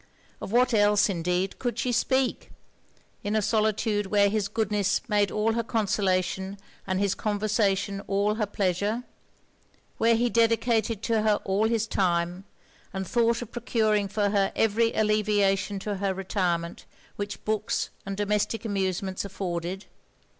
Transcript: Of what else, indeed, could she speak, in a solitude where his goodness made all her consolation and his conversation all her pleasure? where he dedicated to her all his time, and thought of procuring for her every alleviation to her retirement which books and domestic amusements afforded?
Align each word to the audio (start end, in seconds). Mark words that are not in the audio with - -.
Of 0.41 0.51
what 0.51 0.73
else, 0.73 1.09
indeed, 1.09 1.59
could 1.59 1.77
she 1.77 1.91
speak, 1.91 2.49
in 3.23 3.35
a 3.35 3.39
solitude 3.43 4.07
where 4.07 4.29
his 4.29 4.47
goodness 4.47 4.99
made 5.07 5.29
all 5.29 5.53
her 5.53 5.61
consolation 5.61 6.57
and 6.87 6.99
his 6.99 7.13
conversation 7.13 8.01
all 8.07 8.33
her 8.33 8.47
pleasure? 8.47 9.03
where 9.99 10.15
he 10.15 10.27
dedicated 10.27 11.03
to 11.03 11.21
her 11.21 11.35
all 11.45 11.67
his 11.67 11.85
time, 11.85 12.45
and 12.91 13.07
thought 13.07 13.43
of 13.43 13.51
procuring 13.51 14.07
for 14.07 14.31
her 14.31 14.51
every 14.55 14.91
alleviation 14.95 15.77
to 15.77 15.97
her 15.97 16.15
retirement 16.15 16.85
which 17.15 17.45
books 17.45 17.91
and 18.03 18.17
domestic 18.17 18.65
amusements 18.65 19.23
afforded? 19.23 19.85